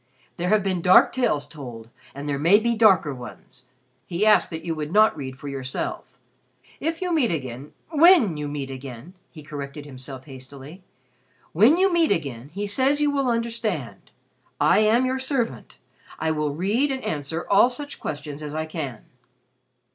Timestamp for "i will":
16.17-16.49